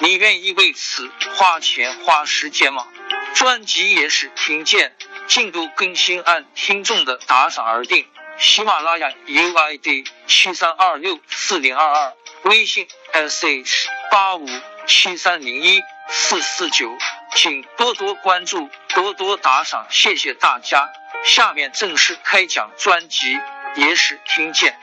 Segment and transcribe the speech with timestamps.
[0.00, 2.88] 你愿意为此花钱花时间吗？
[3.34, 4.96] 专辑也是听见。
[5.26, 8.08] 进度更新按听众的打赏而定。
[8.38, 14.48] 喜马拉雅 UID 七三二六四零二二，微信 sh 八五
[14.86, 16.96] 七三零一四四九，
[17.36, 20.88] 请多多关注，多多打赏，谢谢大家。
[21.24, 23.36] 下面正式开讲专辑
[23.76, 24.76] 《野史听见》。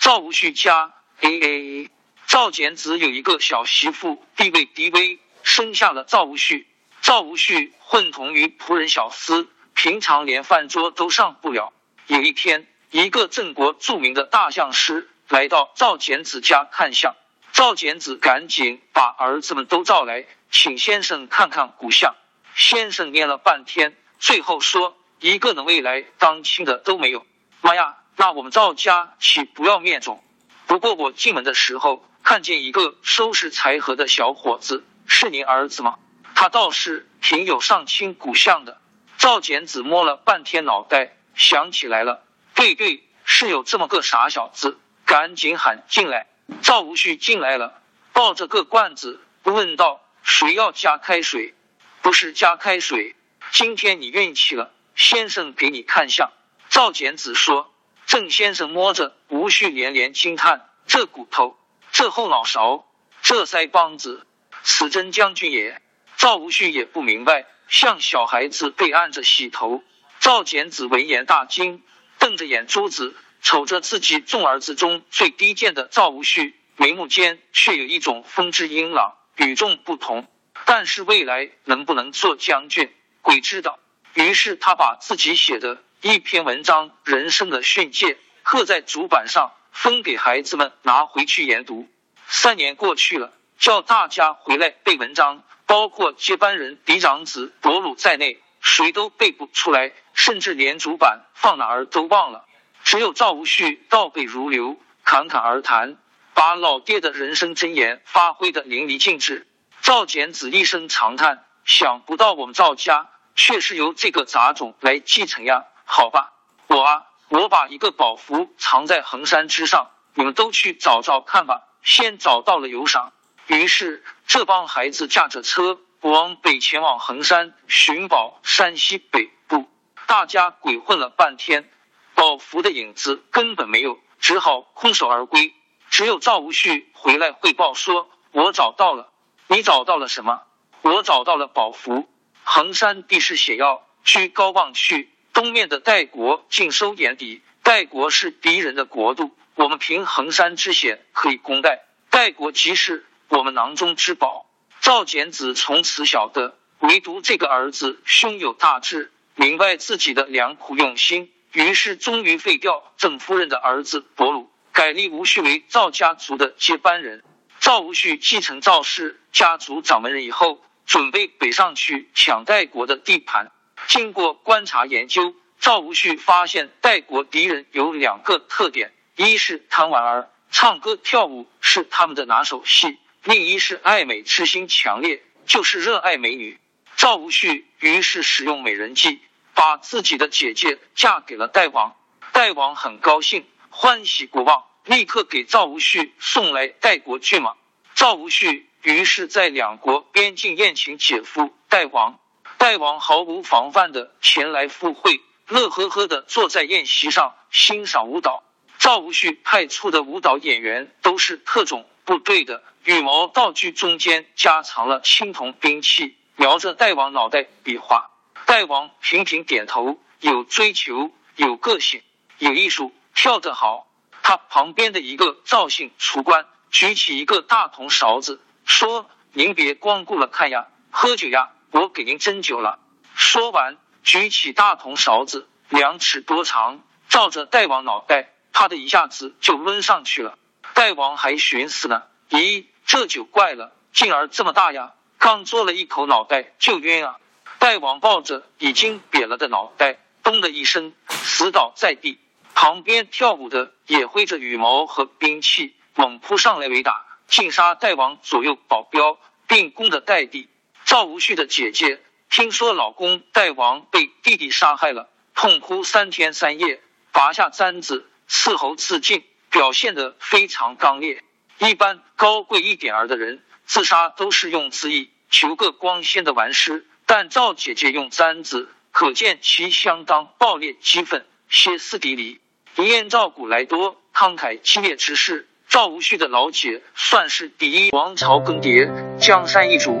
[0.00, 1.90] 赵无旭家 A A，
[2.36, 6.66] 赵简子有一个小媳妇，地位低微，生下了赵无恤。
[7.00, 11.72] 赵无恤混同于仆人小厮，平常连饭桌都上不了。
[12.08, 17.16] 有一天，一个郑国著名的大相师来到赵简子家看相，
[17.54, 22.14] 赵简子赶紧把儿子们都召来，请先生看看古相。
[22.54, 27.24] 先生念了半天，最后说：“一个能未来当亲的都没有。”
[27.62, 30.22] 妈呀，那我们赵家岂不要灭种？
[30.66, 36.00] 不过我进门的时候看见一个收拾柴禾的小伙子，是您儿子吗？
[36.34, 38.80] 他倒是挺有上清古相的。
[39.16, 42.24] 赵简子摸了半天脑袋，想起来了，
[42.56, 46.26] 对对，是有这么个傻小子，赶紧喊进来。
[46.62, 47.80] 赵无恤进来了，
[48.12, 51.54] 抱着个罐子，问道：“谁要加开水
[52.02, 53.14] ？”“不是加开水，
[53.52, 56.32] 今天你运气了，先生给你看相。”
[56.70, 57.72] 赵简子说。
[58.04, 61.56] 郑先生摸着无恤，连连惊叹：“这骨头，
[61.98, 62.86] 这后脑勺，
[63.22, 64.26] 这腮帮子，
[64.62, 65.80] 此真将军也。”
[66.18, 69.82] 赵无恤也不明白，像小孩子被按着洗头。
[70.20, 71.82] 赵简子闻言大惊，
[72.18, 80.28] 瞪着眼珠子瞅着自己众儿子中最低贱的赵无恤，眉目间却有一种风致英朗、与众不同。
[80.66, 82.92] 但是未来能不能做将军，
[83.22, 83.78] 鬼知道。
[84.12, 88.06] 于是他把自己写的一篇文章《人生的训诫》
[88.42, 91.86] 刻在竹板上，分给孩子们拿回去研读。
[92.26, 95.44] 三年过去了，叫大家回来背文章。
[95.66, 102.46] 包括接班人嫡长子伯鲁在内，谁都背不出来，甚至连主板放哪儿都忘了。
[102.84, 105.96] 只有赵无旭倒背如流，侃侃而谈，
[106.34, 109.46] 把老爹的人生箴言发挥的淋漓尽致。
[109.82, 115.64] 赵简子一声长叹，想不到我们赵家却是由这个杂种来继承呀！
[115.84, 116.32] 好吧，
[116.68, 121.62] 我啊，我把一个宝符藏在衡山之上，你们都去找找看吧。
[121.82, 123.12] 先找到了有赏。
[123.46, 128.40] 于是，这帮孩子驾着车往北前往衡山寻宝。
[128.42, 129.68] 山西北部，
[130.06, 131.68] 大家鬼混了半天，
[132.14, 135.54] 宝符的影子根本没有，只好空手而归。
[135.90, 139.12] 只有赵无恤回来汇报说：“我找到了。”
[139.48, 140.42] 你找到了什么？
[140.82, 142.08] 我找到了宝符。
[142.42, 147.42] 衡山地势险要，居高望去，东面的代国尽收眼底。
[147.62, 151.84] 代国是敌人的国度，我们凭衡山之险可以攻代。
[152.08, 153.04] 代国即是。
[153.28, 154.46] 我们囊中之宝，
[154.80, 167.24] 赵简子从此晓得，唯独这个儿子胸有大志，明白自己的良苦用心，于是终于废掉郑夫人的儿子伯鲁，改立无恤为赵家族的接班人。
[167.58, 173.50] 赵无恤继承赵氏家族掌门人以后，准备北上去抢代国的地盘。
[173.86, 182.98] 经过观察研究，赵无恤发现代国敌人有两个特点：一是贪玩儿，唱歌跳舞是他们的拿手戏。
[183.24, 186.58] 另一是爱美之心强烈，就是热爱美女。
[186.96, 189.20] 赵无恤于是使用美人计，
[189.54, 191.94] 把自己的姐姐嫁给了代王。
[192.32, 197.54] 代王很高兴，欢喜过望，立刻给赵无恤送来代国骏马。
[197.94, 202.18] 赵无恤于是在两国边境宴请姐夫代王。
[202.58, 208.42] 代王毫无防范的前来赴会，乐呵呵的坐在宴席上欣赏舞蹈。
[208.78, 211.86] 赵无恤派出的舞蹈演员都是特种。
[212.04, 218.10] 部队的羽毛道具中间加藏了青铜兵器，瞄着代王脑袋比划。
[218.44, 222.02] 代王频频点头，有追求，有个性，
[222.38, 223.88] 有艺术，跳得好。
[224.22, 232.78] 他旁边的一个赵姓厨官举起一个大铜勺子，说：“您别光顾了看呀，喝酒呀，我给您斟酒了。”
[233.14, 236.80] 说完，举起大铜勺子，两尺多长，
[237.10, 240.38] 照着代王脑袋，啪的一下子就抡上去了。
[240.72, 244.94] 代王还寻思呢，咦，这酒怪了，劲儿这么大呀！
[245.18, 247.16] 刚嘬了一口，脑袋就晕啊。
[247.58, 252.18] 代王抱着已经瘪了的脑袋，咚的一声死倒在地。
[252.54, 260.48] 旁边跳舞的也挥着羽毛和兵器，猛扑上来围打，尽杀代王左右保镖，并攻的代地。
[260.86, 262.00] 赵无恤的姐姐
[262.30, 266.80] 听说老公代王被弟弟杀害了，痛哭三天三夜，
[267.10, 271.24] 拔下簪子伺候自尽，表现得非常刚烈。
[271.58, 276.86] 一般高贵一点儿的人自杀都是用自缢，求个光鲜的完尸。
[277.04, 282.40] 但赵姐姐用簪子，可见其相当暴烈激愤、歇斯底里。
[282.76, 287.90] 一念赵古来多慷慨激烈之事，赵无恤的老姐算是第一。
[287.90, 290.00] 王朝更迭，江山易主，